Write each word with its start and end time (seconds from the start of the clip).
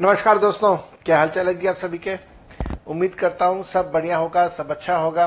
नमस्कार 0.00 0.38
दोस्तों, 0.38 0.76
क्या 1.04 1.16
हाल 1.18 1.28
चाल 1.28 1.46
है 1.46 1.54
जी 1.54 1.66
आप 1.66 1.76
सभी 1.76 1.98
के? 1.98 2.14
उम्मीद 2.86 3.14
करता 3.14 3.46
हूँ 3.46 3.64
सब 3.64 3.90
बढ़िया 3.92 4.16
होगा, 4.16 4.46
सब 4.48 4.70
अच्छा 4.70 4.96
होगा। 4.96 5.26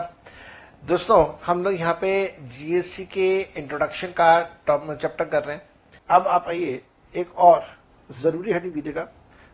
दोस्तों, 0.87 1.25
हम 1.45 1.63
लोग 1.63 1.73
यहाँ 1.73 1.93
पे 2.01 2.11
जीएसटी 2.51 3.05
के 3.05 3.41
इंट्रोडक्शन 3.57 4.13
का 4.19 4.41
चैप्टर 4.69 5.25
कर 5.25 5.43
रहे 5.43 5.55
हैं। 5.55 5.63
अब 6.09 6.27
आप 6.27 6.45
आइए, 6.47 6.81
एक 7.13 7.35
और 7.37 7.65
ज़रूरी 8.09 8.51
हटी 8.51 8.69
दीजिएगा। 8.69 9.07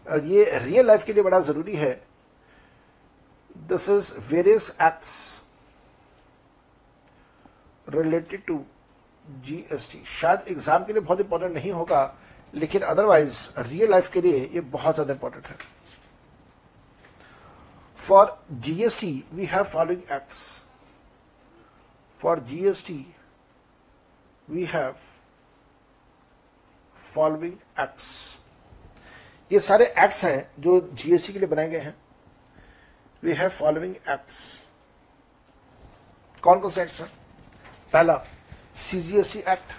ये 0.07 0.59
रियल 0.59 0.87
लाइफ 0.87 1.03
के 1.05 1.13
लिए 1.13 1.23
बड़ा 1.23 1.39
ज़रूरी 1.39 1.75
है। 1.75 1.91
This 3.69 3.89
is 3.89 4.13
various 4.29 4.69
acts 4.81 5.41
related 7.87 8.45
to 8.47 8.61
GST 9.45 10.03
शायद 10.11 10.47
एग्ज़ाम 10.49 10.85
के 10.85 10.93
लिए 10.93 11.01
बहुत 11.01 11.19
इंपॉर्टेंट 11.21 11.53
नहीं 11.53 11.71
होगा 11.71 12.05
लेकिन 12.57 12.81
अदरवाइज़ 12.81 13.59
रियल 13.59 13.89
लाइफ 13.91 14.11
के 14.11 14.21
लिए 14.21 14.45
ये 14.53 14.61
बहुत 14.73 14.95
ज़्यादा 14.95 15.13
इंपॉर्टेंट 15.13 15.47
है। 15.47 15.55
For 17.97 18.37
GST 18.53 19.11
we 19.33 19.45
have 19.45 19.63
following 19.63 20.11
acts 20.11 20.39
for 22.19 22.39
GST 22.49 23.05
we 24.47 24.65
have 24.65 24.95
following 27.03 27.53
acts 27.79 28.37
ये 29.51 29.59
सारे 29.59 29.85
एक्ट्स 29.99 30.23
हैं 30.25 30.49
जो 30.59 30.79
जीएसटी 30.93 31.33
के 31.33 31.39
लिए 31.39 31.47
बनाए 31.47 31.69
गए 31.69 31.79
हैं। 31.79 31.95
वी 33.23 33.33
हैव 33.33 33.49
फॉलोइंग 33.49 33.95
एक्ट्स 33.95 34.63
कौन 36.43 36.59
कौन 36.59 36.71
से 36.71 36.81
एक्ट्स 36.81 37.01
हैं? 37.01 37.09
पहला 37.93 38.23
CGST 38.77 39.39
act 39.39 39.71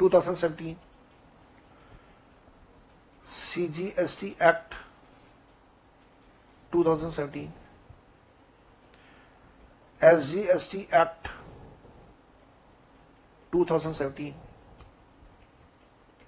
2017 0.00 0.74
CGST 3.54 4.34
Act 4.40 4.74
2017 6.72 7.52
SGST 10.00 10.92
Act 10.92 11.28
2017 13.52 14.34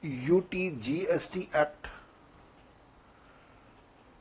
UTGST 0.05 1.49
Act 1.53 1.89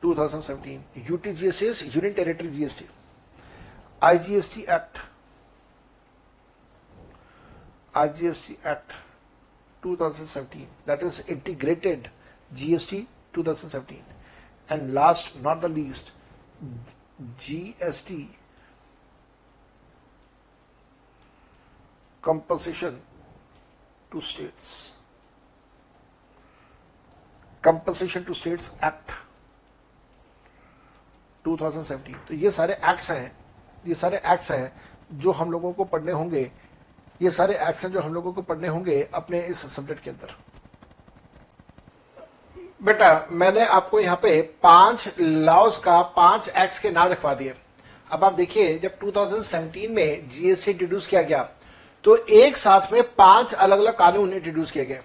2017 0.02 0.82
UTGST 0.96 1.62
is 1.62 1.94
Union 1.94 2.12
Territory 2.12 2.50
GST 2.50 2.82
IGST 4.02 4.68
Act 4.68 4.98
IGST 7.94 8.56
Act 8.64 8.92
2017 9.82 10.66
that 10.86 11.02
is 11.04 11.20
integrated 11.28 12.10
GST 12.54 13.06
2017 13.34 14.02
and 14.68 14.94
last 14.94 15.40
not 15.42 15.60
the 15.60 15.68
least 15.68 16.12
GST 17.38 18.28
compensation 22.22 23.00
to 24.10 24.20
states 24.20 24.92
compensation 27.62 28.24
to 28.24 28.34
states 28.34 28.72
act 28.82 29.10
2017 31.44 32.14
तो 32.28 32.34
ये 32.34 32.50
सारे 32.50 32.74
acts 32.74 33.10
हैं 33.10 33.32
ये 33.84 33.94
सारे 33.94 34.16
acts 34.16 34.50
हैं 34.50 34.72
जो 35.18 35.32
हम 35.32 35.52
लोगों 35.52 35.72
को 35.72 35.84
पढ़ने 35.84 36.12
होंगे 36.12 36.50
ये 37.20 37.30
सारे 37.30 37.54
एक्ट्स 37.68 37.84
हैं 37.84 37.90
जो 37.92 38.00
हम 38.00 38.14
लोगों 38.14 38.32
को 38.32 38.42
पढ़ने 38.42 38.68
होंगे 38.68 39.02
अपने 39.14 39.40
इस 39.46 39.64
सब्जेक्ट 39.74 40.02
के 40.04 40.10
अंदर 40.10 40.34
बेटा, 42.80 43.26
मैंने 43.30 43.64
आपको 43.64 44.00
यहाँ 44.00 44.16
पे 44.22 44.40
पाँच 44.62 45.08
लॉस 45.18 45.78
का 45.78 46.00
पाँच 46.16 46.48
एक्ट्स 46.48 46.78
के 46.78 46.90
नाम 46.90 47.08
रखवा 47.08 47.32
दिए। 47.34 47.54
अब 48.10 48.24
आप 48.24 48.32
देखिए, 48.32 48.78
जब 48.78 48.98
2017 48.98 49.88
में 49.88 50.28
जीएसटी 50.30 50.70
इंट्रोड्यूस 50.70 51.06
किया 51.06 51.22
गया 51.22 51.42
तो 52.04 52.16
एक 52.16 52.56
साथ 52.56 52.92
में 52.92 53.02
पाँच 53.14 53.54
अलग 53.54 53.78
अलग 53.78 53.96
कानून 53.98 54.32
इंट्रोड्यूस 54.32 54.70
किए 54.70 54.84
गए। 54.84 55.00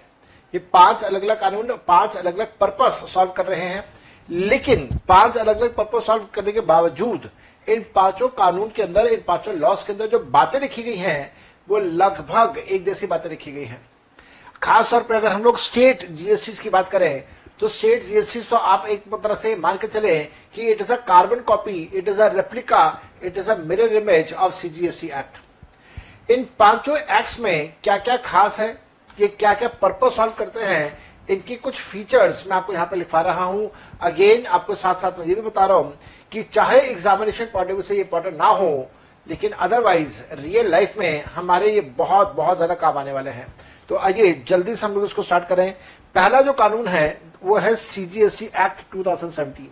ये 0.54 0.58
पाँच 0.72 1.02
अलग 1.04 1.22
अलग 1.22 1.40
कानून, 1.40 1.72
पाँच 1.78 2.16
अलग 2.16 2.34
अलग 2.34 2.56
पर्पस 2.58 3.02
सॉल्व 3.12 3.30
कर 3.30 3.46
रहे 3.46 3.60
हैं। 3.60 3.84
लेकिन 4.28 4.88
पाँच 5.08 5.36
अलग 5.36 5.60
अलग 5.60 5.74
पर्पस 5.76 6.06
सॉल्व 6.06 6.26
करने 6.34 6.52
के 6.52 6.60
बावजूद, 6.62 7.30
इन 7.66 7.84
पाँचों 7.94 8.28
कानून 8.30 8.70
के 8.76 8.82
अंदर, 8.82 9.06
इन 9.06 9.22
पाँचों 9.28 9.54
लॉस 9.54 9.84
के 9.84 9.92
अंदर 9.92 10.06
जो 10.06 10.18
बातें 10.20 10.58
लिखी 10.60 10.82
गई 10.82 10.96
हैं, 10.96 11.32
वो 11.68 11.78
लगभग 11.78 12.58
एक 12.60 12.84
जैसी 12.84 13.06
बातें 13.06 13.28
लिखी 13.30 13.52
गई 13.52 13.64
हैं। 13.64 13.80
खासतौर 14.62 15.02
पर 15.02 15.14
अगर 15.14 15.32
हम 15.32 15.42
लोग 15.42 15.58
स्टेट 15.58 16.10
जीएसटी 16.10 16.52
की 16.54 16.70
बात 16.70 16.90
करें 16.90 17.24
तो 17.62 17.68
स्टेट 17.68 18.04
जीएसटी 18.04 18.40
तो 18.42 18.56
आप 18.56 18.86
एक 18.90 19.02
तरह 19.14 19.34
से 19.34 19.54
मान 19.56 19.76
के 19.78 19.86
चले 19.86 20.18
कि 20.54 20.62
it 20.70 20.80
is 20.80 20.92
a 20.92 20.96
carbon 21.08 21.40
copy 21.46 21.90
it 21.94 22.08
is 22.08 22.20
a 22.20 22.26
replica 22.34 22.80
it 23.24 23.38
is 23.38 23.50
a 23.50 23.56
mirror 23.58 23.94
image 23.96 24.32
of 24.34 24.54
CGST 24.60 25.06
act 25.08 26.30
इन 26.30 26.46
पाँचों 26.58 26.96
एक्ट्स 26.98 27.38
में 27.40 27.72
क्या 27.84 27.96
क्या 27.98 28.16
खास 28.24 28.58
है? 28.60 28.68
ये 29.18 29.28
क्या 29.28 29.54
क्या 29.54 29.68
पर्पज 29.82 30.12
सॉल्व 30.12 30.32
करते 30.38 30.64
हैं? 30.64 30.98
इनकी 31.28 31.56
कुछ 31.56 31.74
फीचर्स 31.74 32.46
मैं 32.48 32.56
आपको 32.56 32.72
यहाँ 32.72 32.86
पे 32.86 32.96
लिखवा 32.96 33.20
रहा 33.20 33.44
हूँ। 33.44 33.70
अगेन 34.02 34.46
आपको 34.48 34.74
साथ 34.74 34.94
साथ 35.02 35.18
में 35.18 35.26
ये 35.26 35.34
भी 35.34 35.40
बता 35.42 35.66
रहा 35.66 35.76
हूँ 35.76 35.98
कि 36.32 36.42
चाहे 36.44 36.80
एग्जामिनेशन 36.80 37.48
पॉइंट 37.54 37.84
से 37.84 37.94
ये 37.94 38.00
इंपॉर्टेंट 38.00 38.36
ना 38.38 38.46
हो, 38.46 38.90
लेकिन 39.26 39.52
अदरवाइज़ 39.52 40.22
रियल 40.34 40.70
लाइफ 40.70 40.98
में 40.98 41.24
हमारे 41.34 41.72
ये 41.74 41.80
बहुत 41.98 42.34
बहुत 42.36 42.56
ज़्यादा 42.56 42.74
काम 42.76 42.98
आने 42.98 43.12
वाले 43.12 43.30
हैं। 43.30 43.52
तो 43.88 43.96
आइए 43.98 44.32
जल्दी 44.48 44.76
से 44.76 44.86
हम 44.86 44.94
लोग 44.94 45.04
इसको 45.04 45.22
स्टार्ट 45.22 45.48
करें। 45.48 45.70
पहला 46.14 46.40
जो 46.42 46.52
कानून 46.54 46.88
है 46.88 47.10
वो 47.42 47.56
है 47.58 47.74
सीजीएसटी 47.76 48.44
एक्ट 48.46 48.94
2017 48.96 49.66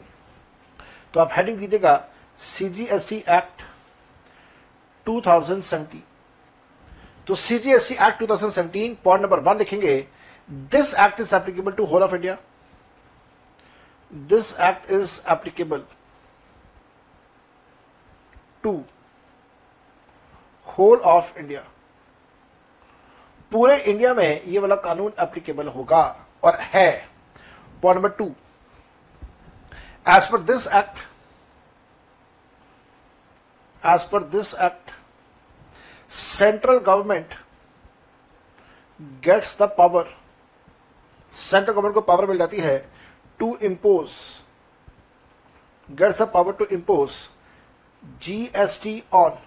तो 1.14 1.20
आप 1.20 1.31
हेडिंग 1.36 1.58
दीजिएगा 1.58 1.97
सीजीएसटी 2.41 3.16
एक्ट 3.28 3.62
2017 5.06 5.97
तो 7.26 7.34
CGST 7.34 7.94
act 8.06 8.22
2017 8.22 8.94
point 9.04 9.22
number 9.22 9.41
one 9.41 9.59
लिखेंगे 9.59 9.97
this 10.70 10.94
act 11.00 11.20
is 11.20 11.34
applicable 11.34 11.72
to 11.72 11.84
whole 11.84 12.03
of 12.03 12.14
India 12.14 12.36
this 14.12 14.59
act 14.60 14.91
is 14.91 15.20
applicable 15.32 15.84
to 18.62 18.72
whole 20.66 20.98
of 20.98 21.38
India 21.38 21.64
पूरे 23.53 23.76
इंडिया 23.76 24.14
में 24.14 24.42
ये 24.44 24.59
वाला 24.59 24.76
कानून 24.76 25.12
एप्लीकेबल 25.20 25.69
होगा 25.69 26.03
और 26.44 26.59
है। 26.60 27.09
Point 27.80 27.96
number 27.96 28.10
two. 28.10 28.34
As 30.04 30.26
per 30.26 30.38
this 30.38 30.66
act, 30.66 30.98
as 33.82 34.04
per 34.04 34.20
this 34.20 34.54
act, 34.54 34.91
central 36.08 36.80
government 36.80 37.26
gets 39.22 39.54
the 39.56 39.68
power, 39.68 40.06
central 41.32 41.74
government 41.74 41.94
को 41.94 42.06
power 42.06 42.26
मिल 42.28 42.38
जाती 42.38 42.60
है 42.60 42.78
to 43.41 43.56
impose, 43.62 44.42
gets 45.97 46.18
the 46.18 46.26
power 46.26 46.52
to 46.52 46.66
impose 46.74 47.28
GST 48.20 49.02
on 49.10 49.38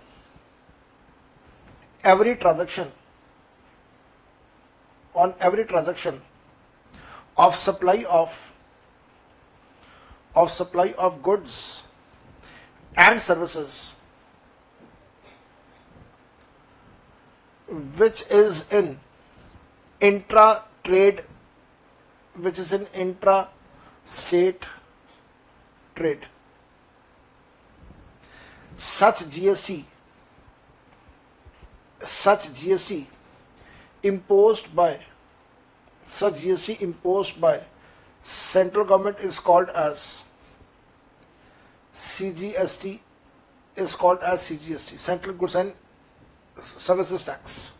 every 2.03 2.35
transaction, 2.35 2.91
on 5.13 5.33
every 5.39 5.65
transaction 5.65 6.21
of 7.37 7.55
supply 7.55 8.05
of 8.09 8.51
of 10.35 10.51
supply 10.51 10.93
of 10.97 11.21
goods 11.21 11.83
and 12.95 13.21
services 13.21 13.95
which 17.97 18.23
is 18.29 18.71
in 18.71 18.99
intra 20.01 20.63
trade 20.83 21.23
which 22.35 22.59
is 22.59 22.73
in 22.73 22.87
intra 22.93 23.49
state 24.05 24.65
trade. 25.95 26.25
Such 28.75 29.19
GST 29.25 29.85
such 32.03 32.49
GST 32.49 33.05
imposed 34.01 34.75
by 34.75 34.99
such 36.07 36.35
GST 36.35 36.81
imposed 36.81 37.39
by 37.39 37.61
central 38.23 38.85
government 38.85 39.17
is 39.19 39.39
called 39.39 39.69
as 39.69 40.23
CGST 41.93 42.99
is 43.75 43.95
called 43.95 44.19
as 44.19 44.41
CGST 44.41 44.99
Central 44.99 45.35
Goods 45.35 45.55
and 45.55 45.73
Services 46.77 47.25
Tax. 47.25 47.71